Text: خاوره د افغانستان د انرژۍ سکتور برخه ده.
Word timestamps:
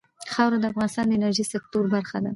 خاوره 0.33 0.57
د 0.59 0.65
افغانستان 0.71 1.05
د 1.07 1.11
انرژۍ 1.17 1.45
سکتور 1.53 1.83
برخه 1.95 2.17
ده. 2.23 2.29